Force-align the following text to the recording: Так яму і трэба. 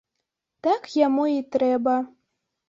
Так 0.67 0.87
яму 1.07 1.27
і 1.33 1.45
трэба. 1.57 1.95